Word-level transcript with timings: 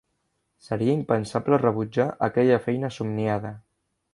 Seria 0.67 0.95
impensable 0.99 1.59
rebutjar 1.65 2.09
aquella 2.29 2.61
feina 2.67 2.91
somniada. 2.99 3.57